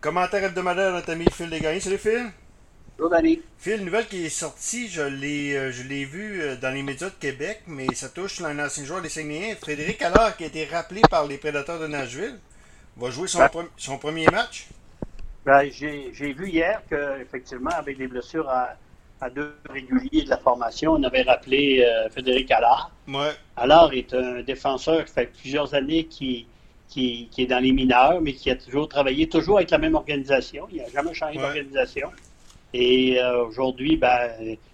Commentaire 0.00 0.42
hebdomadaire 0.42 0.90
de 0.90 0.96
notre 0.96 1.10
ami 1.12 1.30
Phil 1.30 1.50
Desgagnés. 1.50 1.78
Salut 1.80 1.98
Phil. 1.98 2.32
Bonjour 2.98 3.10
Danny. 3.10 3.42
Phil, 3.58 3.84
nouvelle 3.84 4.06
qui 4.08 4.24
est 4.24 4.30
sortie, 4.30 4.88
je 4.88 5.02
l'ai, 5.02 5.54
euh, 5.54 5.70
je 5.70 5.82
l'ai 5.82 6.06
vu 6.06 6.40
euh, 6.40 6.56
dans 6.56 6.70
les 6.72 6.82
médias 6.82 7.10
de 7.10 7.14
Québec, 7.14 7.62
mais 7.66 7.94
ça 7.94 8.08
touche 8.08 8.40
un 8.40 8.58
ancien 8.58 8.84
joueur 8.84 9.02
des 9.02 9.10
Saguenayens, 9.10 9.56
Frédéric 9.56 10.00
Allard, 10.00 10.36
qui 10.36 10.44
a 10.44 10.46
été 10.46 10.64
rappelé 10.64 11.04
par 11.04 11.26
les 11.26 11.36
Prédateurs 11.38 11.78
de 11.78 11.86
Nashville. 11.88 12.40
Va 12.96 13.10
jouer 13.10 13.28
son, 13.28 13.40
Ben. 13.40 13.48
pre- 13.48 13.68
son 13.76 13.98
premier 13.98 14.28
match. 14.28 14.68
Ben, 15.44 15.70
j'ai 15.70 16.12
j'ai 16.12 16.32
vu 16.32 16.48
hier 16.50 16.82
qu'effectivement, 16.88 17.70
avec 17.70 17.96
des 17.98 18.06
blessures 18.08 18.48
à, 18.48 18.76
à 19.20 19.30
deux 19.30 19.60
réguliers 19.68 20.24
de 20.24 20.28
la 20.30 20.38
formation, 20.38 20.92
on 20.92 21.02
avait 21.02 21.22
rappelé 21.22 21.82
euh, 21.84 22.08
Frédéric 22.10 22.50
Allard. 22.50 22.96
Ouais. 23.08 23.36
Allard 23.56 23.92
est 23.94 24.14
un 24.14 24.42
défenseur 24.42 25.04
qui 25.06 25.12
fait 25.12 25.26
plusieurs 25.28 25.74
années 25.74 26.08
qui, 26.08 26.50
qui, 26.88 27.28
qui 27.30 27.42
est 27.42 27.46
dans 27.46 27.58
les 27.62 27.72
mineurs, 27.72 28.20
mais 28.20 28.32
qui 28.32 28.50
a 28.50 28.56
toujours 28.56 28.88
travaillé, 28.88 29.28
toujours 29.28 29.58
avec 29.58 29.70
la 29.70 29.78
même 29.78 29.94
organisation. 29.94 30.66
Il 30.70 30.78
n'a 30.78 30.88
jamais 30.90 31.14
changé 31.14 31.36
Ouais. 31.36 31.42
d'organisation. 31.42 32.08
Et 32.72 33.18
euh, 33.20 33.44
aujourd'hui, 33.46 33.96
ben, 33.96 34.30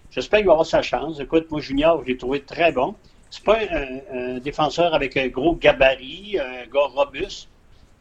j'espère 0.09 0.39
qu'il 0.39 0.47
va 0.47 0.53
avoir 0.53 0.65
sa 0.67 0.81
chance. 0.81 1.19
Écoute, 1.19 1.49
moi, 1.51 1.61
Junior, 1.61 2.01
je 2.03 2.07
l'ai 2.09 2.17
trouvé 2.17 2.41
très 2.43 2.71
bon. 2.71 2.95
C'est 3.29 3.43
pas 3.43 3.59
un, 3.59 3.99
un 4.35 4.39
défenseur 4.39 4.93
avec 4.93 5.17
un 5.17 5.27
gros 5.27 5.55
gabarit, 5.55 6.37
un 6.39 6.65
gars 6.67 6.87
robuste, 6.93 7.49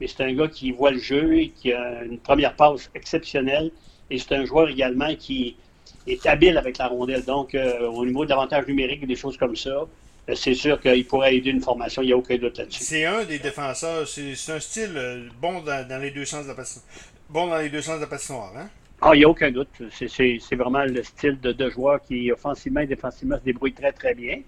mais 0.00 0.06
c'est 0.06 0.22
un 0.24 0.32
gars 0.32 0.48
qui 0.48 0.70
voit 0.72 0.90
le 0.92 0.98
jeu 0.98 1.38
et 1.38 1.50
qui 1.50 1.72
a 1.72 2.04
une 2.04 2.18
première 2.18 2.54
passe 2.56 2.90
exceptionnelle. 2.94 3.72
Et 4.10 4.18
c'est 4.18 4.32
un 4.34 4.44
joueur 4.44 4.68
également 4.68 5.14
qui 5.16 5.56
est 6.06 6.24
habile 6.26 6.58
avec 6.58 6.78
la 6.78 6.88
rondelle. 6.88 7.24
Donc, 7.24 7.54
euh, 7.54 7.88
au 7.88 8.04
niveau 8.04 8.24
de 8.24 8.30
l'avantage 8.30 8.66
numérique 8.66 9.02
et 9.02 9.06
des 9.06 9.16
choses 9.16 9.36
comme 9.36 9.56
ça, 9.56 9.86
c'est 10.34 10.54
sûr 10.54 10.80
qu'il 10.80 11.06
pourrait 11.06 11.36
aider 11.36 11.50
une 11.50 11.60
formation. 11.60 12.02
Il 12.02 12.06
n'y 12.06 12.12
a 12.12 12.16
aucun 12.16 12.36
doute 12.38 12.56
là-dessus. 12.58 12.82
C'est 12.82 13.04
un 13.04 13.24
des 13.24 13.38
défenseurs. 13.38 14.08
C'est, 14.08 14.32
un 14.52 14.60
style 14.60 14.92
euh, 14.96 15.28
bon 15.40 15.60
dans, 15.60 15.86
dans 15.86 16.00
les 16.00 16.10
deux 16.10 16.24
sens 16.24 16.44
de 16.44 16.48
la 16.48 16.54
patinoire. 16.54 16.86
Bon 17.28 17.46
dans 17.48 17.58
les 17.58 17.68
deux 17.68 17.82
sens 17.82 17.96
de 17.96 18.00
la 18.02 18.06
patinoire, 18.06 18.52
hein? 18.56 18.68
Ah, 19.02 19.10
il 19.14 19.18
n'y 19.18 19.24
a 19.24 19.28
aucun 19.28 19.50
doute. 19.50 19.68
C'est- 19.90 20.54
vraiment 20.54 20.84
le 20.84 21.02
style 21.02 21.38
de, 21.40 21.52
de 21.52 21.68
joueur 21.68 22.00
qui, 22.02 22.32
offensivement 22.32 22.80
et 22.80 22.86
défensivement, 22.86 23.36
se 23.38 23.42
débrouille 23.44 23.74
très, 23.74 23.92
très 23.92 24.14
bien. 24.14 24.40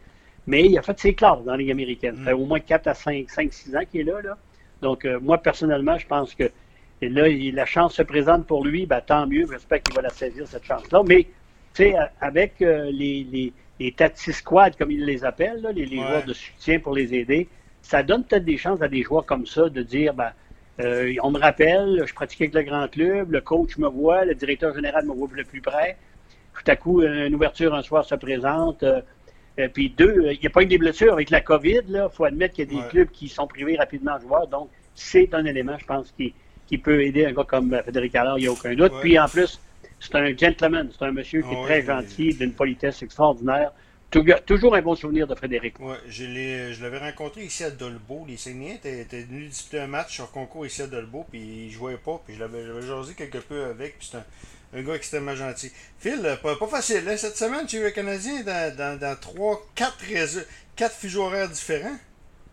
Mais 0.47 0.65
il 0.65 0.79
a 0.79 0.83
fait 0.83 0.99
ses 0.99 1.15
classes 1.15 1.43
dans 1.45 1.53
la 1.53 1.59
Ligue 1.59 1.73
américaine. 1.73 2.17
Ça 2.17 2.25
fait 2.25 2.33
Mm. 2.35 2.41
au 2.41 2.47
moins 2.47 2.61
4 2.61 2.87
à 2.87 2.95
5, 2.95 3.29
5 3.29 3.53
6 3.53 3.77
ans 3.77 3.81
qu'il 3.91 4.01
est 4.01 4.05
là. 4.05 4.23
là. 4.23 4.39
Donc, 4.81 5.05
euh, 5.05 5.19
moi, 5.21 5.39
personnellement, 5.39 5.99
je 5.99 6.07
pense 6.07 6.35
que 6.35 6.51
et 7.03 7.11
là, 7.11 7.29
il- 7.29 7.55
la 7.55 7.67
chance 7.67 7.95
se 7.95 8.03
présente 8.03 8.47
pour 8.47 8.65
lui. 8.65 8.87
Ben, 8.87 9.03
tant 9.07 9.27
mieux. 9.27 9.47
J'espère 9.51 9.83
qu'il 9.83 9.95
va 9.95 10.01
la 10.03 10.09
saisir, 10.11 10.47
cette 10.49 10.65
chance-là. 10.65 11.03
Mais, 11.07 11.25
tu 11.75 11.83
sais, 11.83 11.95
avec 12.23 12.63
euh, 12.63 12.89
les, 12.91 13.27
les, 13.31 13.53
les 13.79 13.93
Tati 13.93 14.33
Squad, 14.33 14.77
comme 14.77 14.91
ils 14.91 15.05
les 15.05 15.25
appellent, 15.25 15.61
là, 15.63 15.73
les, 15.73 15.87
les 15.87 15.97
Ouais. 15.99 16.07
joueurs 16.07 16.25
de 16.25 16.33
soutien 16.33 16.79
pour 16.81 16.95
les 16.95 17.15
aider, 17.15 17.49
ça 17.83 18.03
donne 18.03 18.25
peut-être 18.25 18.45
des 18.45 18.57
chances 18.57 18.83
à 18.83 18.89
des 18.89 19.03
joueurs 19.03 19.25
comme 19.27 19.47
ça 19.47 19.69
de 19.69 19.83
dire, 19.83 20.15
ben, 20.15 20.31
euh, 20.81 21.15
on 21.23 21.31
me 21.31 21.39
rappelle, 21.39 22.03
je 22.07 22.13
pratique 22.15 22.41
avec 22.43 22.55
le 22.55 22.63
grand 22.63 22.89
club, 22.89 23.33
le 23.33 23.41
coach 23.41 23.77
me 23.79 23.89
voit, 23.89 24.25
le 24.25 24.35
directeur 24.35 24.75
général 24.75 25.07
me 25.07 25.13
voit 25.15 25.29
le 25.33 25.45
plus 25.45 25.61
près. 25.61 25.97
Tout 26.55 26.71
à 26.71 26.77
coup, 26.77 27.03
une 27.03 27.35
ouverture 27.35 27.75
un 27.75 27.83
soir 27.83 28.05
se 28.05 28.15
présente. 28.15 28.83
euh, 28.83 29.01
euh, 29.59 29.69
puis 29.73 29.89
deux, 29.91 30.31
il 30.33 30.39
n'y 30.41 30.47
a 30.47 30.51
pas 30.51 30.63
eu 30.63 30.67
des 30.67 30.77
blessures 30.79 31.15
avec 31.15 31.31
la 31.31 31.41
COVID. 31.41 31.83
Il 31.89 32.09
faut 32.13 32.25
admettre 32.25 32.55
qu'il 32.55 32.65
y 32.65 32.69
a 32.69 32.71
des 32.71 32.83
Ouais. 32.83 32.89
clubs 32.89 33.11
qui 33.11 33.29
sont 33.29 33.47
privés 33.47 33.77
rapidement 33.77 34.17
de 34.17 34.23
joueurs. 34.23 34.47
Donc, 34.49 34.69
c'est 34.95 35.33
un 35.35 35.45
élément, 35.47 35.79
je 35.79 35.85
pense, 35.87 36.13
qui, 36.13 36.35
qui 36.67 36.77
peut 36.79 37.03
aider 37.03 37.25
un 37.27 37.33
gars 37.33 37.45
comme 37.45 37.75
Frédéric 37.83 38.15
Allard, 38.15 38.39
il 38.39 38.43
n'y 38.43 38.47
a 38.49 38.53
aucun 38.53 38.75
doute. 38.75 38.93
Ouais. 38.93 39.01
Puis 39.01 39.19
en 39.19 39.29
plus, 39.29 39.61
c'est 40.01 40.15
un 40.17 40.37
gentleman, 40.37 40.91
c'est 40.93 41.05
un 41.05 41.13
monsieur 41.13 41.43
qui 41.43 41.53
Ah 41.53 41.55
est 41.55 41.59
ouais, 41.63 41.63
très 41.63 41.83
oui. 41.83 41.85
gentil, 41.85 42.35
d'une 42.35 42.55
politesse 42.55 43.03
extraordinaire. 43.03 43.73
Tou- 44.11 44.25
Toujours 44.47 44.75
un 44.77 44.83
bon 44.83 44.95
souvenir 44.95 45.27
de 45.27 45.35
Frédéric. 45.35 45.77
Ouais, 45.79 45.99
je, 46.09 46.25
l'ai, 46.25 46.73
je 46.73 46.83
l'avais 46.83 46.99
rencontré 46.99 47.45
ici 47.45 47.63
à 47.63 47.71
Dolbeau. 47.71 48.25
Les 48.27 48.39
Saguenayens 48.39 48.77
étaient, 48.77 49.01
étaient 49.03 49.23
venus 49.25 49.51
disputer 49.51 49.81
un 49.81 49.87
match 49.87 50.15
sur 50.15 50.31
concours 50.31 50.65
ici 50.67 50.81
à 50.83 50.87
Dolbeau, 50.87 51.25
puis 51.31 51.67
il 51.67 51.71
jouait 51.71 51.99
pas, 51.99 52.21
puis 52.25 52.35
je 52.35 52.41
l'avais, 52.41 52.65
jasé 52.83 53.15
quelque 53.15 53.39
peu 53.39 53.65
avec, 53.65 53.99
puis 53.99 54.09
c'est 54.11 54.17
un, 54.17 54.25
un 54.79 54.83
gars 54.83 54.95
extrêmement 54.95 55.35
gentil. 55.37 55.71
Phil, 55.99 56.21
euh, 56.25 56.37
pas, 56.37 56.57
pas 56.57 56.67
facile, 56.67 57.07
hein, 57.09 57.17
cette 57.19 57.37
semaine, 57.37 57.67
tu 57.67 57.77
es 57.85 57.93
Canadien 57.93 58.43
dans, 58.43 58.75
dans, 58.75 58.99
dans 58.99 59.17
3, 59.21 59.67
4, 59.75 59.99
quatre 60.77 60.97
fuseaux 60.97 61.25
horaires 61.25 61.51
différents. 61.51 61.97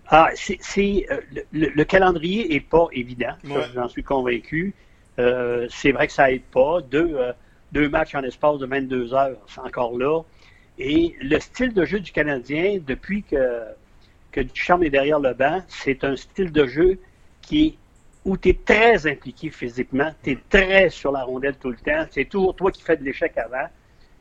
Ah, 0.08 0.30
c'est, 0.36 0.58
c'est, 0.62 1.06
euh, 1.12 1.22
le, 1.32 1.44
le- 1.54 1.70
le 1.70 1.86
calendrier 1.86 2.54
est 2.56 2.60
pas 2.62 2.88
évident, 2.92 3.36
ça, 3.44 3.60
Ouais. 3.60 3.68
j'en 3.74 3.88
suis 3.88 4.04
convaincu. 4.04 4.76
Euh, 5.20 5.68
c'est 5.70 5.92
vrai 5.92 6.08
que 6.08 6.14
ça 6.14 6.32
aide 6.32 6.44
pas. 6.44 6.82
Deux, 6.82 7.16
euh, 7.16 7.90
matchs 7.90 8.16
en 8.16 8.24
espace 8.24 8.60
de 8.60 8.66
22 8.66 9.14
heures, 9.14 9.38
c'est 9.48 9.62
encore 9.62 9.98
là. 9.98 10.22
Et 10.80 11.16
le 11.22 11.40
style 11.40 11.74
de 11.74 11.86
jeu 11.86 12.00
du 12.00 12.12
Canadien, 12.12 12.80
depuis 12.86 13.24
que, 13.24 13.62
que 14.32 14.42
Duchamp 14.42 14.82
est 14.82 14.90
derrière 14.90 15.20
le 15.20 15.34
banc, 15.34 15.62
c'est 15.68 16.04
un 16.04 16.16
style 16.16 16.52
de 16.52 16.66
jeu 16.66 17.00
qui 17.42 17.78
où 18.26 18.38
tu 18.38 18.50
es 18.50 18.54
très 18.54 19.06
impliqué 19.06 19.50
physiquement, 19.50 20.10
tu 20.24 20.32
es 20.32 20.38
très 20.50 20.90
sur 20.90 21.12
la 21.12 21.24
rondelle 21.24 21.58
tout 21.58 21.70
le 21.70 21.76
temps, 21.76 22.06
c'est 22.10 22.24
toujours 22.24 22.56
toi 22.56 22.72
qui 22.72 22.82
fais 22.82 22.96
de 22.96 23.04
l'échec 23.04 23.38
avant. 23.38 23.68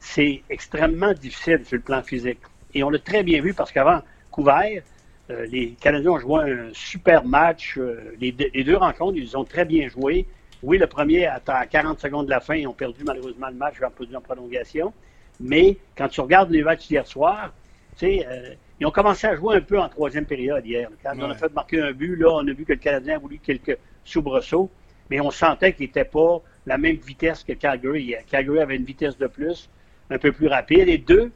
C'est 0.00 0.42
extrêmement 0.50 1.12
difficile 1.12 1.64
sur 1.64 1.76
le 1.76 1.82
plan 1.82 2.02
physique. 2.02 2.41
Et 2.75 2.82
on 2.82 2.91
l'a 2.91 2.98
très 2.98 3.22
bien 3.22 3.41
vu 3.41 3.54
parce 3.54 3.70
qu'avant, 3.70 4.00
couvert, 4.32 4.82
euh, 5.31 5.47
les 5.47 5.76
Canadiens 5.81 6.10
ont 6.10 6.19
joué 6.19 6.50
un 6.50 6.70
super 6.72 7.25
match. 7.25 7.78
les 8.20 8.32
deux 8.32 8.76
rencontres, 8.76 9.16
ils 9.16 9.36
ont 9.36 9.44
très 9.44 9.64
bien 9.64 9.88
joué. 9.88 10.26
Oui, 10.62 10.78
le 10.78 10.87
premier, 10.87 11.27
à 11.27 11.41
à 11.47 11.67
40 11.67 12.00
secondes 12.00 12.27
de 12.27 12.31
la 12.31 12.41
fin, 12.41 12.55
ils 12.55 12.67
ont 12.67 12.73
perdu 12.73 13.03
malheureusement 13.05 13.49
le 13.49 13.55
match, 13.55 13.75
ils 13.81 13.84
ont 13.84 13.91
perdu 13.91 14.17
en 14.17 14.21
prolongation. 14.21 14.93
Mais 15.41 15.77
quand 15.97 16.09
tu 16.09 16.21
regardes 16.21 16.50
les 16.50 16.62
matchs 16.62 16.89
d'hier 16.89 17.06
soir, 17.06 17.53
tu 17.97 18.06
sais, 18.06 18.27
euh, 18.27 18.55
ils 18.81 18.87
ont 18.87 18.91
commencé 18.91 19.27
à 19.27 19.37
jouer 19.37 19.56
un 19.56 19.61
peu 19.61 19.78
en 19.81 19.89
troisième 19.89 20.25
période 20.25 20.65
hier. 20.65 20.89
Quand 21.03 21.15
on 21.19 21.31
a 21.31 21.34
fait 21.34 21.53
marquer 21.53 21.81
un 21.81 21.93
but, 21.93 22.17
là, 22.17 22.31
on 22.31 22.47
a 22.47 22.53
vu 22.53 22.65
que 22.65 22.73
le 22.73 22.78
Canadien 22.78 23.17
a 23.17 23.19
voulu 23.19 23.39
quelques 23.39 23.78
soubresauts, 24.05 24.71
mais 25.11 25.21
on 25.21 25.31
sentait 25.31 25.73
qu'il 25.73 25.87
n'était 25.87 26.05
pas 26.05 26.41
la 26.67 26.79
même 26.79 26.97
vitesse 26.97 27.44
que 27.44 27.53
Calgary. 27.53 28.15
Calgary 28.31 28.61
avait 28.61 28.77
une 28.77 28.84
vitesse 28.84 29.19
de 29.19 29.27
plus, 29.27 29.69
un 30.11 30.19
peu 30.19 30.33
plus 30.33 30.47
rapide. 30.47 30.89
Et 30.89 30.99
deux, 30.99 31.31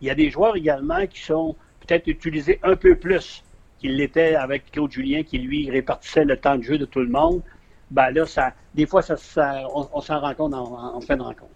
il 0.00 0.08
y 0.08 0.10
a 0.10 0.14
des 0.14 0.30
joueurs 0.30 0.56
également 0.56 1.06
qui 1.06 1.20
sont 1.20 1.56
peut-être 1.80 2.06
utilisés 2.08 2.58
un 2.62 2.76
peu 2.76 2.96
plus 2.96 3.42
qu'il 3.78 3.96
l'était 3.96 4.34
avec 4.34 4.70
Claude 4.70 4.92
Julien, 4.92 5.22
qui 5.22 5.38
lui 5.38 5.70
répartissait 5.70 6.24
le 6.24 6.36
temps 6.36 6.56
de 6.56 6.62
jeu 6.62 6.78
de 6.78 6.84
tout 6.84 7.00
le 7.00 7.08
monde. 7.08 7.42
Ben 7.92 8.10
là, 8.10 8.24
ça, 8.26 8.52
des 8.74 8.86
fois, 8.86 9.02
ça, 9.02 9.16
ça- 9.16 9.64
on, 9.74 9.86
on 9.92 10.00
s'en 10.00 10.18
rend 10.20 10.34
compte 10.34 10.54
en, 10.54 10.96
en 10.96 11.00
fin 11.02 11.16
de 11.16 11.22
rencontre. 11.22 11.50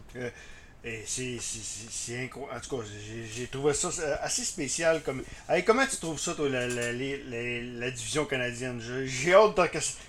Et 0.88 1.02
c'est, 1.04 1.38
c'est, 1.40 1.58
c'est, 1.62 1.90
c'est 1.90 2.24
incroyable. 2.24 2.58
En 2.58 2.60
tout 2.60 2.76
cas, 2.76 2.82
j'ai, 3.34 3.46
trouvé 3.48 3.72
ça 3.74 3.88
euh, 3.88 4.14
assez 4.20 4.42
spécial. 4.44 5.00
Comme... 5.02 5.22
Hey, 5.48 5.64
comment 5.64 5.82
tu 5.90 5.96
trouves 5.96 6.20
ça, 6.20 6.34
toi, 6.34 6.48
la, 6.48 6.68
la, 6.68 6.92
la 6.92 7.90
division 7.90 8.24
canadienne? 8.24 8.78
J'ai, 9.04 9.34
hâte 9.34 9.56
de... 9.56 9.62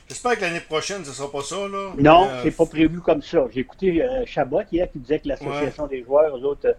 J'espère 0.07 0.35
que 0.35 0.41
l'année 0.41 0.59
prochaine, 0.59 1.03
ce 1.03 1.13
sera 1.13 1.31
pas 1.31 1.41
ça, 1.41 1.55
là. 1.67 1.93
Non, 1.97 2.27
Euh, 2.29 2.41
c'est 2.43 2.51
pas 2.51 2.65
prévu 2.67 2.99
comme 2.99 3.23
ça. 3.23 3.45
J'ai 3.51 3.61
écouté 3.61 4.03
euh, 4.03 4.23
Chabot 4.27 4.61
hier 4.71 4.91
qui 4.91 4.99
disait 4.99 5.19
que 5.19 5.29
l'association 5.29 5.87
des 5.87 6.03
joueurs, 6.03 6.37
eux 6.37 6.43
autres, 6.43 6.67
euh, 6.67 6.73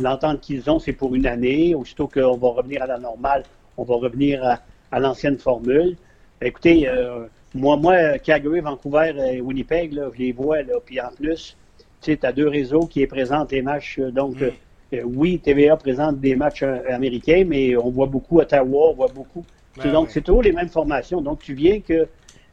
l'entente 0.00 0.40
qu'ils 0.40 0.68
ont, 0.68 0.80
c'est 0.80 0.92
pour 0.94 1.14
une 1.14 1.26
année. 1.26 1.76
Aussitôt 1.76 2.08
qu'on 2.08 2.36
va 2.38 2.48
revenir 2.48 2.82
à 2.82 2.86
la 2.88 2.98
normale, 2.98 3.44
on 3.76 3.84
va 3.84 3.94
revenir 3.94 4.42
à, 4.44 4.58
à 4.90 4.98
l'ancienne 4.98 5.38
formule. 5.38 5.96
Écoutez, 6.42 6.88
euh, 6.88 7.26
moi, 7.54 7.76
moi, 7.76 8.18
Calgary, 8.18 8.60
Vancouver 8.60 9.12
et 9.32 9.40
Winnipeg, 9.40 9.92
là, 9.92 10.10
je 10.12 10.18
les 10.18 10.32
vois, 10.32 10.62
là, 10.62 10.74
puis 10.84 11.00
en 11.00 11.08
plus, 11.10 11.56
tu 12.00 12.10
sais, 12.12 12.16
tu 12.16 12.26
as 12.26 12.32
deux 12.32 12.48
réseaux 12.48 12.86
qui 12.86 13.06
présentent 13.06 13.52
les 13.52 13.62
matchs. 13.62 13.98
euh, 13.98 14.10
Donc, 14.10 14.36
Mm. 14.40 14.42
euh, 14.44 14.50
euh, 14.94 15.02
oui, 15.04 15.38
TVA 15.38 15.76
présente 15.76 16.20
des 16.20 16.36
matchs 16.36 16.62
euh, 16.62 16.80
américains, 16.90 17.44
mais 17.46 17.76
on 17.76 17.90
voit 17.90 18.06
beaucoup 18.06 18.40
Ottawa, 18.40 18.90
on 18.90 18.94
voit 18.94 19.08
beaucoup. 19.08 19.44
Ben 19.76 19.90
donc, 19.92 20.06
oui. 20.06 20.10
c'est 20.14 20.20
toujours 20.22 20.42
les 20.42 20.52
mêmes 20.52 20.68
formations. 20.68 21.20
Donc, 21.20 21.40
tu 21.40 21.54
viens 21.54 21.80
que 21.80 22.06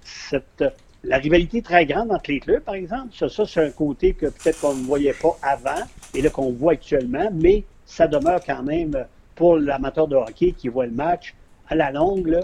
cette, 0.03 0.63
la 1.03 1.17
rivalité 1.17 1.59
est 1.59 1.65
très 1.65 1.85
grande 1.85 2.11
entre 2.11 2.31
les 2.31 2.39
clubs, 2.39 2.61
par 2.63 2.75
exemple. 2.75 3.09
Ça, 3.13 3.27
ça 3.29 3.45
c'est 3.45 3.63
un 3.63 3.69
côté 3.71 4.13
que 4.13 4.27
peut-être 4.27 4.59
qu'on 4.59 4.73
ne 4.73 4.83
voyait 4.83 5.13
pas 5.13 5.35
avant 5.41 5.83
et 6.15 6.21
là 6.21 6.29
qu'on 6.29 6.51
voit 6.51 6.73
actuellement, 6.73 7.29
mais 7.33 7.63
ça 7.85 8.07
demeure 8.07 8.41
quand 8.43 8.63
même 8.63 9.05
pour 9.35 9.57
l'amateur 9.57 10.07
de 10.07 10.15
hockey 10.15 10.53
qui 10.53 10.67
voit 10.67 10.85
le 10.85 10.91
match 10.93 11.35
à 11.67 11.75
la 11.75 11.91
longue, 11.91 12.27
là, 12.27 12.39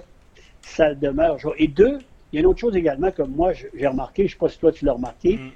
ça 0.62 0.94
demeure. 0.94 1.38
Et 1.58 1.68
deux, 1.68 2.00
il 2.32 2.36
y 2.36 2.38
a 2.38 2.42
une 2.42 2.48
autre 2.48 2.60
chose 2.60 2.76
également 2.76 3.12
que 3.12 3.22
moi 3.22 3.52
j'ai 3.54 3.88
remarqué, 3.88 4.24
je 4.24 4.28
ne 4.28 4.32
sais 4.32 4.38
pas 4.38 4.50
si 4.50 4.60
toi 4.60 4.72
tu 4.72 4.86
l'as 4.86 4.94
remarqué, 4.94 5.38
Mm. 5.38 5.50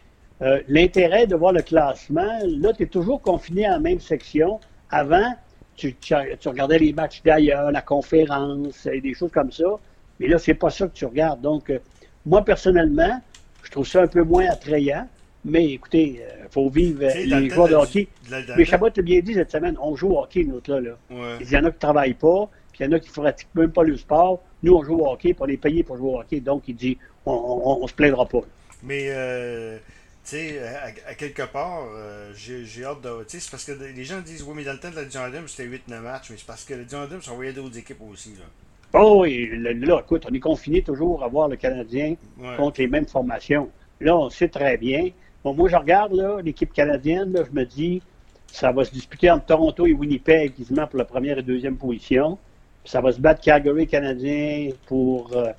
euh, 0.44 0.60
l'intérêt 0.68 1.28
de 1.28 1.36
voir 1.36 1.54
le 1.54 1.62
classement, 1.62 2.40
là, 2.46 2.74
tu 2.74 2.84
es 2.84 2.88
toujours 2.88 3.22
confiné 3.22 3.66
à 3.66 3.72
la 3.72 3.80
même 3.80 4.00
section. 4.00 4.60
Avant, 4.90 5.34
tu, 5.76 5.94
tu- 5.96 6.14
tu 6.40 6.48
regardais 6.50 6.80
les 6.80 6.94
matchs 6.94 7.22
d'ailleurs, 7.24 7.72
la 7.72 7.82
conférence 7.82 8.86
et 8.86 9.02
des 9.02 9.14
choses 9.14 9.32
comme 9.32 9.52
ça. 9.52 9.66
Mais 10.20 10.28
là, 10.28 10.38
c'est 10.38 10.54
pas 10.54 10.70
ça 10.70 10.88
que 10.88 10.94
tu 10.94 11.06
regardes. 11.06 11.42
Donc, 11.42 11.70
euh, 11.70 11.80
moi, 12.26 12.44
personnellement, 12.44 13.22
je 13.64 13.72
trouve 13.72 13.88
ça 13.88 14.02
un 14.04 14.08
peu 14.08 14.24
moins 14.24 14.46
attrayant. 14.50 15.08
Mais 15.44 15.66
écoutez, 15.72 16.22
il 16.44 16.50
faut 16.52 16.70
vivre 16.70 17.04
euh, 17.04 17.28
dans 17.30 17.38
le 17.38 17.44
les 17.44 17.50
joueurs 17.50 17.68
de 17.68 17.74
la- 17.74 17.80
hockey. 17.82 18.08
de 18.28 18.32
la- 18.32 18.42
dans 18.44 18.54
Mais 18.54 18.60
le 18.60 18.66
Chabot 18.66 18.90
l'a 18.96 19.02
bien 19.02 19.20
dit 19.22 19.34
cette 19.34 19.52
semaine, 19.52 19.76
on 19.82 19.96
joue 19.96 20.10
au 20.10 20.20
hockey, 20.22 20.44
nous 20.44 20.56
autres, 20.58 20.72
là. 20.72 20.80
là. 20.82 20.92
temps- 21.10 21.16
Ouais. 21.16 21.38
Il 21.42 21.50
y 21.52 21.56
en 21.58 21.64
a 21.64 21.70
qui 21.72 21.76
ne 21.76 21.80
travaillent 21.80 22.14
pas, 22.14 22.50
puis 22.72 22.84
il 22.84 22.86
y 22.86 22.90
en 22.90 22.92
a 22.92 23.00
qui 23.00 23.10
ne 23.10 23.14
pratiquent 23.14 23.56
même 23.56 23.72
pas 23.72 23.84
le 23.84 23.98
sport. 23.98 24.44
Nous, 24.64 24.74
on 24.74 24.84
joue 24.84 24.96
au 25.00 25.08
hockey, 25.12 25.34
puis 25.34 25.42
on 25.42 25.48
est 25.48 25.58
payé 25.58 25.84
pour 25.84 25.98
jouer 25.98 26.10
au 26.12 26.20
hockey. 26.20 26.40
Donc, 26.40 26.64
il 26.68 26.76
dit, 26.76 26.98
on, 27.26 27.80
on 27.82 27.88
se 27.88 27.94
plaindra 27.94 28.26
pas. 28.26 28.42
Mais, 28.84 29.06
euh, 29.10 29.78
tu 30.24 30.32
sais, 30.38 30.60
à, 30.60 31.10
à 31.10 31.14
quelque 31.16 31.44
part, 31.44 31.84
euh, 31.96 32.32
j'ai 32.36 32.84
hâte 32.84 33.02
de. 33.02 33.24
Tu 33.24 33.32
sais, 33.32 33.40
c'est 33.40 33.52
parce 33.52 33.66
que 33.66 33.72
les 33.72 34.04
gens 34.04 34.20
disent, 34.22 34.44
oui, 34.44 34.54
mais 34.56 34.64
dans 34.64 34.74
le 34.74 34.80
temps 34.80 34.90
de 34.92 34.96
la 34.96 35.06
Dion 35.06 35.22
Adams, 35.22 35.48
c'était 35.48 35.68
8-9 35.70 36.00
matchs, 36.02 36.30
mais 36.32 36.38
c'est 36.38 36.46
parce 36.48 36.64
que 36.64 36.74
la 36.76 36.84
Dion 36.84 37.02
Adams 37.02 37.22
envoyait 37.30 37.54
d'autres 37.54 37.78
équipes 37.78 38.02
aussi, 38.12 38.30
là. 38.36 38.46
Oh, 39.00 39.24
et 39.24 39.48
là, 39.56 40.00
écoute, 40.04 40.26
on 40.30 40.34
est 40.34 40.40
confiné 40.40 40.82
toujours 40.82 41.24
à 41.24 41.28
voir 41.30 41.48
le 41.48 41.56
Canadien 41.56 42.16
Ouais. 42.38 42.56
contre 42.58 42.82
les 42.82 42.88
mêmes 42.88 43.08
formations. 43.08 43.70
là, 44.02 44.18
on 44.18 44.30
sait 44.30 44.50
très 44.50 44.78
bien. 44.78 45.10
Bon, 45.44 45.54
moi, 45.54 45.70
je 45.70 45.76
regarde 45.76 46.14
l'équipe 46.44 46.74
canadienne, 46.74 47.32
là, 47.34 47.44
je 47.50 47.56
me 47.58 47.66
dis, 47.66 48.02
ça 48.48 48.72
va 48.72 48.84
se 48.84 48.92
disputer 48.92 49.32
entre 49.32 49.46
Toronto 49.46 49.86
et 49.88 49.94
Winnipeg, 49.94 50.56
quasiment 50.56 50.88
pour 50.88 50.98
la 51.00 51.06
première 51.06 51.38
et 51.38 51.44
deuxième 51.44 51.78
position. 51.78 52.38
Ça 52.84 53.02
va 53.02 53.12
se 53.12 53.20
battre 53.20 53.42
Calgary 53.42 53.88
canadien 53.88 54.70
pour 54.88 55.36
euh, 55.36 55.52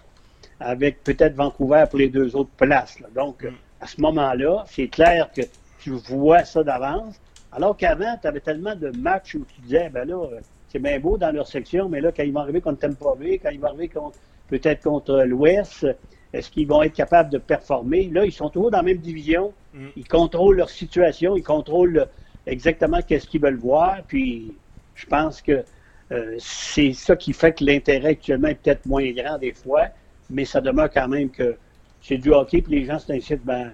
avec 0.60 1.02
peut-être 1.04 1.34
Vancouver 1.34 1.84
pour 1.88 1.98
les 1.98 2.08
deux 2.08 2.34
autres 2.36 2.50
places. 2.56 3.00
là. 3.00 3.08
Donc, 3.14 3.44
Mm. 3.44 3.54
à 3.80 3.86
ce 3.86 4.00
moment-là, 4.00 4.64
c'est 4.68 4.88
clair 4.88 5.30
que 5.32 5.42
tu 5.78 5.90
vois 5.90 6.44
ça 6.44 6.62
d'avance. 6.62 7.16
Alors 7.52 7.76
qu'avant, 7.76 8.16
tu 8.20 8.26
avais 8.28 8.40
tellement 8.40 8.74
de 8.76 8.90
matchs 8.90 9.34
où 9.34 9.44
tu 9.44 9.60
disais, 9.60 9.88
ben 9.90 10.06
là, 10.08 10.14
euh, 10.16 10.40
c'est 10.68 10.78
bien 10.78 10.98
beau 11.00 11.18
dans 11.18 11.32
leur 11.32 11.46
section, 11.46 11.88
mais 11.88 12.00
là, 12.00 12.12
quand 12.12 12.22
ils 12.22 12.32
vont 12.32 12.40
arriver 12.40 12.60
contre 12.60 12.80
Tampa 12.80 13.14
Bay, 13.18 13.38
quand 13.38 13.50
ils 13.50 13.60
vont 13.60 13.68
arriver 13.68 13.88
contre, 13.88 14.16
peut-être 14.48 14.82
contre 14.82 15.22
l'Ouest, 15.24 15.86
est-ce 16.32 16.50
qu'ils 16.50 16.66
vont 16.66 16.82
être 16.82 16.94
capables 16.94 17.30
de 17.30 17.38
performer? 17.38 18.08
Là, 18.08 18.24
ils 18.24 18.32
sont 18.32 18.48
toujours 18.48 18.70
dans 18.70 18.78
la 18.78 18.82
même 18.84 18.98
division. 18.98 19.52
Mm. 19.74 19.88
Ils 19.96 20.08
contrôlent 20.08 20.56
leur 20.56 20.70
situation, 20.70 21.36
ils 21.36 21.42
contrôlent 21.42 22.06
exactement 22.46 23.00
qu'est-ce 23.02 23.26
qu'ils 23.28 23.42
veulent 23.42 23.58
voir. 23.58 23.98
Puis, 24.06 24.56
je 24.94 25.06
pense 25.06 25.42
que 25.42 25.64
euh, 26.12 26.36
c'est 26.38 26.92
ça 26.92 27.16
qui 27.16 27.32
fait 27.32 27.52
que 27.58 27.64
l'intérêt 27.64 28.10
actuellement 28.10 28.48
est 28.48 28.54
peut-être 28.62 28.86
moins 28.86 29.10
grand 29.12 29.38
des 29.38 29.52
fois, 29.54 29.88
mais 30.30 30.44
ça 30.44 30.60
demeure 30.60 30.90
quand 30.90 31.08
même 31.08 31.30
que 31.30 31.56
c'est 32.00 32.18
du 32.18 32.30
hockey, 32.32 32.62
puis 32.62 32.80
les 32.80 32.84
gens, 32.86 32.98
ainsi, 33.08 33.36
ben, 33.36 33.72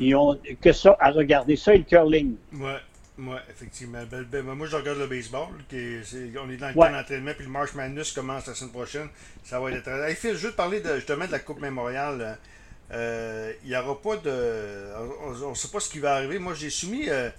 ils 0.00 0.14
ont 0.14 0.38
que 0.60 0.72
ça 0.72 0.96
à 1.00 1.10
regarder. 1.10 1.56
Ça 1.56 1.74
et 1.74 1.78
le 1.78 1.84
curling. 1.84 2.36
Ouais, 2.54 2.76
ouais, 3.18 3.36
effectivement. 3.50 4.02
Ben, 4.10 4.22
ben, 4.30 4.42
moi, 4.42 4.66
je 4.66 4.76
regarde 4.76 4.98
le 4.98 5.06
baseball. 5.06 5.48
Qui 5.68 5.76
est- 5.76 6.04
c'est- 6.04 6.30
on 6.42 6.48
est 6.50 6.56
dans 6.56 6.68
le 6.70 6.74
Ouais. 6.76 6.88
temps 6.88 6.96
d'entraînement, 6.96 7.32
puis 7.36 7.44
le 7.46 7.50
March 7.52 7.74
Madness 7.74 8.12
commence 8.12 8.46
la 8.46 8.54
semaine 8.54 8.72
prochaine. 8.72 9.08
Ça 9.42 9.60
va 9.60 9.70
être 9.72 9.82
très. 9.82 10.08
Hey, 10.10 10.14
Phil, 10.16 10.34
je 10.36 10.46
veux 10.46 10.52
te 10.52 10.56
parler 10.56 10.80
de, 10.80 10.94
justement 10.96 11.26
de 11.26 11.32
la 11.32 11.38
Coupe 11.40 11.60
Mémoriale. 11.60 12.38
Euh, 12.92 13.52
Il 13.64 13.70
n'y 13.70 13.76
aura 13.76 14.00
pas 14.00 14.16
de. 14.18 14.32
On 15.42 15.50
ne 15.50 15.54
sait 15.54 15.68
pas 15.68 15.80
ce 15.80 15.88
qui 15.90 15.98
va 15.98 16.14
arriver. 16.16 16.38
Moi, 16.38 16.54
j'ai 16.54 16.70
soumis. 16.70 17.08
euh, 17.08 17.30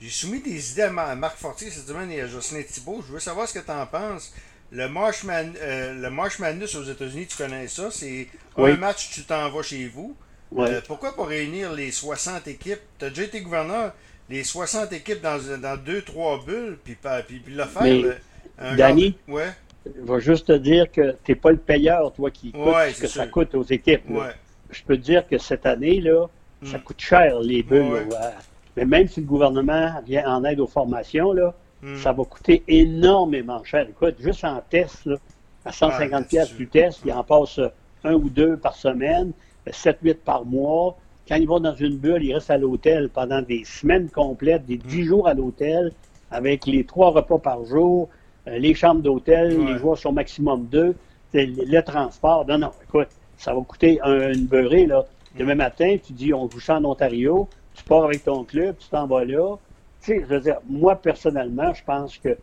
j'ai 0.00 0.10
soumis 0.10 0.40
des 0.40 0.72
idées 0.72 0.82
à, 0.82 0.90
Ma- 0.90 1.04
à 1.04 1.14
Marc 1.14 1.36
Fortier 1.38 1.70
cette 1.70 1.86
semaine 1.88 2.10
et 2.10 2.20
à 2.20 2.26
Jocelyn 2.26 2.62
Thibault. 2.62 3.02
Je 3.06 3.12
veux 3.12 3.20
savoir 3.20 3.48
ce 3.48 3.58
que 3.58 3.64
tu 3.64 3.70
en 3.70 3.86
penses. 3.86 4.32
Le 4.72 4.88
March, 4.88 5.22
Man- 5.24 5.54
euh, 5.62 5.94
le 5.94 6.10
March 6.10 6.38
Madness 6.38 6.74
aux 6.74 6.82
États-Unis, 6.84 7.26
tu 7.28 7.36
connais 7.36 7.68
ça? 7.68 7.90
C'est 7.90 8.26
Oui. 8.56 8.72
un 8.72 8.76
match, 8.76 9.10
tu 9.12 9.22
t'en 9.24 9.48
vas 9.50 9.62
chez 9.62 9.86
vous. 9.88 10.16
Ouais. 10.50 10.68
Euh, 10.70 10.80
pourquoi 10.86 11.14
pas 11.14 11.24
réunir 11.24 11.72
les 11.72 11.90
60 11.92 12.46
équipes? 12.48 12.80
Tu 12.98 13.04
as 13.04 13.08
déjà 13.10 13.22
été 13.24 13.40
gouverneur, 13.40 13.94
les 14.28 14.42
60 14.44 14.92
équipes 14.92 15.20
dans, 15.22 15.38
dans 15.58 15.76
deux, 15.76 16.02
trois 16.02 16.44
bulles, 16.44 16.78
puis, 16.84 16.96
puis, 17.28 17.38
puis 17.40 17.54
le 17.54 17.64
faire. 17.64 17.82
Mais, 17.82 18.02
là, 18.02 18.14
un 18.58 18.76
Danny, 18.76 19.16
de- 19.28 19.32
Ouais, 19.32 19.52
vais 19.86 20.20
juste 20.20 20.46
te 20.48 20.52
dire 20.52 20.90
que 20.90 21.12
tu 21.24 21.32
n'es 21.32 21.34
pas 21.36 21.50
le 21.52 21.58
payeur, 21.58 22.12
toi, 22.12 22.30
qui 22.30 22.50
coûte 22.52 22.60
Ouais, 22.74 22.92
ce 22.92 23.00
que 23.02 23.06
ça 23.08 23.26
coûte 23.28 23.54
aux 23.54 23.62
équipes. 23.64 24.08
ouais. 24.10 24.32
Je 24.70 24.82
peux 24.82 24.96
te 24.96 25.02
dire 25.02 25.26
que 25.28 25.38
cette 25.38 25.64
année, 25.64 26.00
là, 26.00 26.26
ça 26.64 26.78
Mm. 26.78 26.82
coûte 26.82 27.00
cher, 27.00 27.38
les 27.38 27.62
bulles. 27.62 28.08
Là. 28.10 28.34
Mais 28.76 28.84
même 28.84 29.08
si 29.08 29.20
le 29.20 29.26
gouvernement 29.26 29.90
vient 30.06 30.28
en 30.28 30.44
aide 30.44 30.60
aux 30.60 30.66
formations, 30.66 31.32
là, 31.32 31.54
Mm. 31.82 31.96
ça 31.96 32.12
va 32.12 32.24
coûter 32.24 32.62
énormément 32.68 33.62
cher. 33.64 33.86
Écoute, 33.88 34.16
juste 34.18 34.44
en 34.44 34.60
test, 34.70 35.04
là, 35.06 35.16
à 35.64 35.72
150 35.72 36.22
c'est 36.24 36.28
pièces 36.28 36.48
sûr. 36.48 36.56
du 36.56 36.68
test, 36.68 37.00
il 37.04 37.12
en 37.12 37.22
passe 37.22 37.60
un 38.04 38.14
ou 38.14 38.28
deux 38.30 38.56
par 38.56 38.74
semaine, 38.74 39.32
7-8 39.70 40.22
par 40.24 40.44
mois. 40.44 40.96
Quand 41.28 41.36
ils 41.36 41.46
vont 41.46 41.60
dans 41.60 41.74
une 41.74 41.96
bulle, 41.98 42.22
ils 42.24 42.32
restent 42.34 42.50
à 42.50 42.56
l'hôtel 42.58 43.08
pendant 43.10 43.42
des 43.42 43.64
semaines 43.64 44.08
complètes, 44.08 44.64
des 44.64 44.78
10 44.78 45.02
Mm. 45.02 45.04
jours 45.04 45.28
à 45.28 45.34
l'hôtel, 45.34 45.92
avec 46.30 46.66
les 46.66 46.84
trois 46.84 47.10
repas 47.10 47.38
par 47.38 47.64
jour, 47.64 48.08
euh, 48.48 48.58
les 48.58 48.74
chambres 48.74 49.02
d'hôtel, 49.02 49.58
Ouais. 49.58 49.72
les 49.72 49.78
joueurs 49.78 49.98
sont 49.98 50.12
maximum 50.12 50.66
deux, 50.66 50.94
le, 51.34 51.44
le 51.70 51.82
transport. 51.82 52.46
Non, 52.46 52.56
non, 52.58 52.70
écoute, 52.84 53.08
ça 53.36 53.52
va 53.52 53.60
coûter 53.60 53.98
un- 54.02 54.32
une 54.32 54.46
beurrée, 54.46 54.86
là. 54.86 55.04
Demain 55.38 55.56
matin, 55.56 55.96
tu 56.02 56.14
dis, 56.14 56.32
on 56.32 56.48
joue 56.48 56.60
ça 56.60 56.76
en 56.76 56.84
Ontario, 56.86 57.48
tu 57.76 57.84
pars 57.84 58.04
avec 58.04 58.24
ton 58.24 58.44
club, 58.44 58.76
tu 58.78 58.88
t'en 58.88 59.06
vas 59.06 59.24
là. 59.24 59.56
Tu 60.02 60.12
sais, 60.12 60.20
je 60.20 60.26
veux 60.26 60.40
dire, 60.40 60.58
moi, 60.68 60.96
personnellement, 60.96 61.72
je 61.74 61.84
pense 61.84 62.16
que 62.18 62.36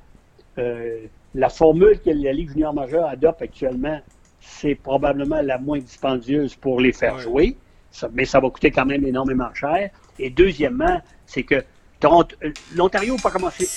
euh, 0.58 1.06
la 1.34 1.50
formule 1.50 2.00
que 2.00 2.10
la 2.12 2.32
Ligue 2.34 2.50
junior 2.52 2.74
majeure 2.74 3.08
adopte 3.08 3.42
actuellement, 3.42 4.00
c'est 4.40 4.76
probablement 4.76 5.42
la 5.42 5.58
moins 5.58 5.80
dispendieuse 5.80 6.56
pour 6.56 6.80
les 6.80 6.92
faire 6.92 7.16
jouer, 7.20 7.58
Ça- 7.92 8.10
mais 8.12 8.26
ça 8.26 8.40
va 8.40 8.50
coûter 8.50 8.72
quand 8.72 8.86
même 8.86 9.06
énormément 9.06 9.54
cher. 9.54 9.90
Et 10.20 10.30
deuxièmement, 10.30 11.00
c'est 11.26 11.44
que 11.44 11.56
euh, 11.56 12.52
l'Ontario 12.76 13.16
n'a 13.16 13.22
pas 13.22 13.32
commencé. 13.32 13.68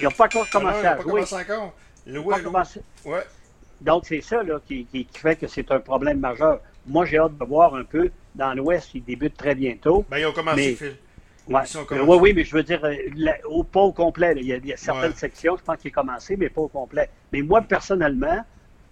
Ils 0.00 0.04
n'ont 0.04 0.10
pas 0.10 0.24
encore 0.24 0.48
commencé 0.50 0.86
à 0.86 0.94
pas 0.96 1.02
jouer. 1.02 1.20
Donc, 3.80 4.04
c'est 4.06 4.20
ça 4.20 4.42
là, 4.42 4.60
qui, 4.66 4.84
qui- 4.86 5.04
qui 5.06 5.18
fait 5.18 5.36
que 5.36 5.46
c'est 5.46 5.70
un 5.70 5.78
problème 5.80 6.18
majeur. 6.20 6.60
Moi, 6.90 7.06
j'ai 7.06 7.18
hâte 7.18 7.38
de 7.38 7.44
voir 7.44 7.74
un 7.74 7.84
peu. 7.84 8.10
Dans 8.34 8.52
l'Ouest, 8.54 8.94
ils 8.94 9.02
débutent 9.04 9.36
très 9.36 9.54
bientôt. 9.54 10.04
Ben, 10.10 10.18
ils 10.18 10.26
ont 10.26 10.32
commencé, 10.32 10.56
Mais- 10.56 10.74
Phil. 10.74 10.96
Ouais. 11.48 11.62
Oui, 12.06 12.18
oui, 12.20 12.32
mais 12.34 12.44
je 12.44 12.54
veux 12.54 12.62
dire, 12.62 12.84
euh, 12.84 12.94
la- 13.16 13.36
au, 13.48 13.64
pas 13.64 13.80
au 13.80 13.92
complet. 13.92 14.34
là. 14.34 14.40
Il, 14.40 14.46
y 14.46 14.52
a, 14.52 14.56
il 14.56 14.66
y 14.66 14.72
a 14.72 14.76
certaines 14.76 15.10
Ouais. 15.10 15.16
sections, 15.16 15.56
je 15.56 15.62
pense 15.64 15.78
qu'il 15.78 15.88
est 15.88 15.92
commencé, 15.92 16.36
mais 16.36 16.48
pas 16.48 16.60
au 16.60 16.68
complet. 16.68 17.08
Mais 17.32 17.42
moi, 17.42 17.60
personnellement, 17.62 18.44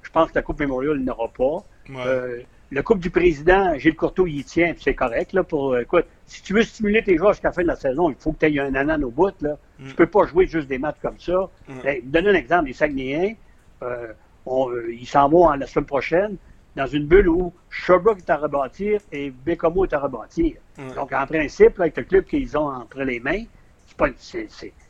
je 0.02 0.10
pense 0.10 0.30
que 0.30 0.34
la 0.36 0.42
Coupe 0.42 0.58
Memorial 0.60 0.96
il 0.98 1.04
n'aura 1.04 1.28
pas. 1.28 1.64
Ouais. 1.90 1.96
Euh, 2.06 2.40
le 2.70 2.82
Coupe 2.82 2.98
du 2.98 3.10
Président, 3.10 3.78
Gilles 3.78 3.94
Courteau, 3.94 4.26
il 4.26 4.38
y 4.38 4.44
tient, 4.44 4.72
puis 4.72 4.82
c'est 4.82 4.94
correct. 4.94 5.32
Là, 5.34 5.44
pour, 5.44 5.74
euh, 5.74 5.82
écoute, 5.82 6.06
si 6.26 6.42
tu 6.42 6.52
veux 6.52 6.62
stimuler 6.62 7.02
tes 7.04 7.16
joueurs 7.16 7.32
jusqu'à 7.32 7.48
la 7.48 7.52
fin 7.52 7.62
de 7.62 7.68
la 7.68 7.76
saison, 7.76 8.10
il 8.10 8.16
faut 8.18 8.32
que 8.32 8.44
tu 8.44 8.52
aies 8.52 8.58
un 8.60 8.74
anan 8.74 9.04
au 9.04 9.10
bout. 9.10 9.32
Là. 9.40 9.56
Mm. 9.78 9.88
Tu 9.88 9.94
peux 9.94 10.06
pas 10.06 10.26
jouer 10.26 10.46
juste 10.46 10.66
des 10.66 10.78
matchs 10.78 10.98
comme 11.00 11.18
ça. 11.20 11.48
Mm. 11.68 11.86
Hey, 11.86 12.02
donne 12.02 12.26
un 12.26 12.34
exemple, 12.34 12.66
les 12.66 12.72
Saguenayens, 12.74 13.34
euh, 13.82 14.12
on- 14.46 14.70
ils 14.90 15.06
s'en 15.06 15.28
vont 15.28 15.48
la 15.50 15.66
semaine 15.66 15.86
prochaine 15.86 16.36
dans 16.78 16.86
une 16.86 17.06
bulle 17.06 17.28
où 17.28 17.52
Sherbrooke 17.70 18.18
est 18.18 18.30
à 18.30 18.36
rebâtir 18.36 19.00
et 19.10 19.30
Bécomo 19.30 19.84
est 19.84 19.92
à 19.92 19.98
rebâtir. 19.98 20.58
Donc, 20.94 21.12
en 21.12 21.26
principe, 21.26 21.76
là, 21.76 21.82
avec 21.84 21.96
le 21.96 22.04
club 22.04 22.24
qu'ils 22.24 22.56
ont 22.56 22.68
entre 22.68 23.02
les 23.02 23.18
mains, 23.18 23.42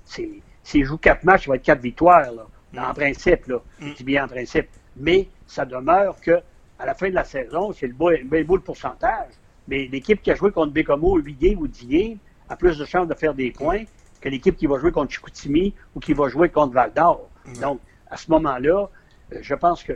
s'ils 0.05 0.85
jouent 0.85 0.99
quatre 0.99 1.25
matchs, 1.25 1.47
ça 1.47 1.51
va 1.51 1.57
être 1.57 1.63
quatre 1.63 1.81
victoires, 1.81 2.31
là. 2.31 2.47
En 2.91 2.93
principe, 2.93 3.47
là. 3.47 3.63
Je 3.81 3.95
dis 3.95 4.05
bien 4.05 4.27
en 4.27 4.29
principe. 4.29 4.69
Mais 4.99 5.29
ça 5.47 5.65
demeure 5.65 6.21
que 6.21 6.43
à 6.79 6.85
la 6.85 6.93
fin 6.93 7.09
de 7.09 7.15
la 7.15 7.25
saison, 7.25 7.73
c'est 7.73 7.87
le 7.87 7.95
beau, 7.95 8.11
le 8.11 8.45
beau 8.45 8.57
le 8.57 8.63
pourcentage. 8.63 9.33
Mais 9.67 9.89
l'équipe 9.91 10.21
qui 10.21 10.31
a 10.31 10.35
joué 10.35 10.53
contre 10.53 10.75
Bécomo 10.75 11.17
8 11.17 11.39
games 11.41 11.59
ou 11.59 11.69
10 11.69 11.87
games 11.87 12.19
a 12.51 12.57
plus 12.57 12.77
de 12.77 12.85
chances 12.85 13.09
de 13.09 13.15
faire 13.15 13.33
des 13.33 13.51
points 13.51 13.85
que 14.21 14.29
l'équipe 14.29 14.57
qui 14.57 14.67
va 14.67 14.79
jouer 14.79 14.93
contre 14.93 15.11
Chicoutimi 15.11 15.75
ou 15.95 16.01
qui 16.01 16.13
va 16.13 16.29
jouer 16.29 16.51
contre 16.51 16.75
Val 16.75 16.93
d'Or. 16.95 17.31
Donc, 17.63 17.81
à 18.11 18.19
ce 18.19 18.31
moment-là, 18.31 18.91
euh, 19.33 19.39
je 19.41 19.55
pense 19.55 19.83
que 19.83 19.95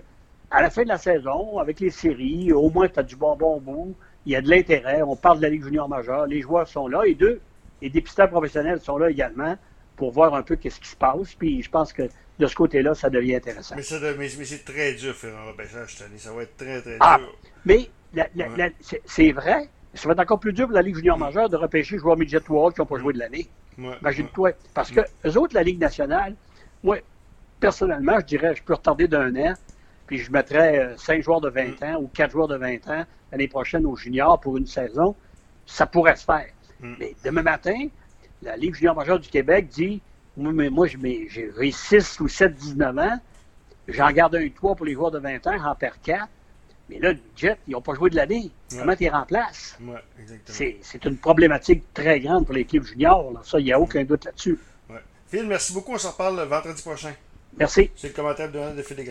à 0.53 0.63
la 0.63 0.71
fin 0.71 0.83
de 0.83 0.89
la 0.89 0.99
saison, 0.99 1.59
avec 1.59 1.81
les 1.81 1.91
séries, 1.91 2.53
au 2.53 2.69
moins 2.71 2.89
tu 2.89 2.99
as 3.01 3.03
du 3.03 3.17
bonbon 3.17 3.57
au 3.57 3.61
bout, 3.61 3.97
il 4.27 4.33
y 4.33 4.37
a 4.37 4.41
de 4.43 4.49
l'intérêt, 4.51 5.03
on 5.03 5.17
parle 5.17 5.39
de 5.39 5.43
la 5.43 5.49
Ligue 5.49 5.65
junior 5.65 5.89
majeure, 5.89 6.27
les 6.27 6.43
joueurs 6.43 6.69
sont 6.69 6.87
là, 6.89 7.03
et 7.07 7.15
deux, 7.15 7.41
les 7.81 7.91
dépisteurs 7.91 8.29
professionnels 8.29 8.81
sont 8.81 8.99
là 8.99 9.11
également 9.11 9.57
pour 9.97 10.13
voir 10.13 10.35
un 10.35 10.43
peu 10.43 10.57
qu'est-ce 10.57 10.79
qui 10.81 10.89
se 10.89 10.97
passe, 10.97 11.35
puis 11.35 11.63
je 11.63 11.71
pense 11.71 11.93
que 11.93 12.03
de 12.39 12.47
ce 12.47 12.55
côté-là, 12.55 12.95
ça 12.95 13.09
devient 13.11 13.37
intéressant. 13.37 13.77
Mais, 13.77 13.83
mais, 14.19 14.29
mais 14.39 14.45
c'est 14.45 14.65
très 14.65 14.95
dur, 14.95 15.15
en 15.45 15.49
repêchage 15.49 15.95
cette 15.97 16.07
année. 16.09 16.19
Ça 16.19 16.33
va 16.33 16.43
être 16.43 16.57
très, 16.57 16.81
très 16.81 16.97
Ah, 17.01 17.19
dur. 17.19 17.35
Mais 17.65 17.91
Ouais. 18.15 18.75
c'est 19.07 19.33
vrai, 19.33 19.69
ça 19.95 20.07
va 20.07 20.13
être 20.13 20.21
encore 20.21 20.41
plus 20.41 20.53
dur 20.53 20.67
pour 20.67 20.75
la 20.75 20.83
Ligue 20.83 20.97
junior 20.97 21.17
majeure 21.19 21.49
de 21.49 21.57
repêcher 21.57 21.95
les 21.95 22.01
joueurs 22.01 22.17
midget 22.17 22.41
World 22.49 22.75
qui 22.75 22.81
n'ont 22.81 22.87
pas 22.87 22.99
joué 22.99 23.15
de 23.15 23.19
l'année. 23.19 23.49
Ouais, 23.79 23.95
Imagine-toi. 24.03 24.51
Parce 24.75 24.91
que 24.91 25.01
eux 25.27 25.39
autres, 25.39 25.55
la 25.55 25.63
Ligue 25.63 25.81
nationale, 25.81 26.35
moi, 26.83 26.99
personnellement, 27.59 28.19
je 28.21 28.27
dirais, 28.27 28.55
je 28.55 28.63
peux 28.63 28.75
retarder 28.75 29.09
d'un 29.09 29.35
an, 29.37 29.55
puis 30.13 30.19
je 30.19 30.31
mettrais 30.31 30.79
euh, 30.79 30.97
cinq 30.99 31.23
joueurs 31.23 31.41
de 31.41 31.49
20 31.49 31.81
Mm. 31.81 31.85
ans 31.85 32.01
ou 32.03 32.07
quatre 32.09 32.33
joueurs 32.33 32.49
de 32.49 32.57
20 32.59 32.87
ans 32.89 33.05
l'année 33.31 33.49
prochaine 33.49 33.87
aux 33.87 33.97
juniors 33.97 34.39
pour 34.39 34.59
une 34.59 34.67
saison. 34.67 35.17
Ça 35.65 35.87
pourrait 35.87 36.17
se 36.17 36.25
faire. 36.27 36.49
Mm. 36.81 36.95
Mais 36.99 37.17
demain 37.25 37.41
matin, 37.41 37.87
la 38.43 38.55
Ligue 38.59 38.75
junior 38.75 38.95
majeure 38.95 39.19
du 39.19 39.31
Québec 39.31 39.69
dit 39.69 40.03
mais 40.37 40.69
moi, 40.69 40.87
j'ai 40.87 41.71
6 41.73 42.21
ou 42.21 42.29
7, 42.29 42.55
19 42.55 42.99
ans, 42.99 43.19
j'en 43.89 44.11
garde 44.13 44.35
un 44.35 44.47
3 44.51 44.75
pour 44.75 44.85
les 44.85 44.93
joueurs 44.93 45.11
de 45.13 45.19
20 45.19 45.47
ans, 45.47 45.57
j'en 45.63 45.75
perds 45.77 46.01
4. 46.03 46.29
Mais 46.91 46.99
là, 46.99 47.15
Jet, 47.35 47.57
ils 47.67 47.71
n'ont 47.71 47.81
pas 47.81 47.95
joué 47.95 48.11
de 48.11 48.17
l'année. 48.17 48.51
Ouais. 48.73 48.79
Comment 48.81 48.95
tu 48.95 49.05
les 49.05 49.09
remplaces? 49.09 49.79
Ouais. 49.81 50.77
C'est 50.83 51.05
une 51.07 51.17
problématique 51.17 51.85
très 51.95 52.21
grande 52.21 52.45
pour 52.45 52.55
l'équipe 52.55 52.85
junior. 52.85 53.33
là. 53.33 53.41
Ça, 53.45 53.59
il 53.61 53.65
n'y 53.65 53.73
a 53.73 53.81
aucun 53.81 54.05
doute 54.05 54.27
là-dessus. 54.27 54.59
Ouais. 54.91 54.97
Phil, 55.29 55.47
merci 55.47 55.73
beaucoup. 55.73 55.95
On 55.95 55.99
se 55.99 56.07
reparle 56.07 56.37
le 56.37 56.43
vendredi 56.43 56.83
prochain. 56.83 57.15
Merci. 57.59 57.91
C'est 57.95 58.09
le 58.09 58.15
commentaire 58.15 58.51
de, 58.51 58.77
de 58.77 58.83
Phil 58.83 58.97
Desgagnés. 58.97 59.11